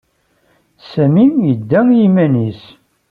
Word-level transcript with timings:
Sami 0.91 1.25
yedda 1.47 1.79
i 1.89 1.95
yiman-nnes. 1.99 2.61